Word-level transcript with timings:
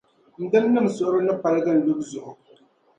n 0.39 0.41
dimnim’ 0.51 0.87
suhuri 0.95 1.19
ni 1.25 1.33
paligi 1.41 1.71
n 1.73 1.79
lubu 1.85 2.03
zuɣu. 2.11 2.31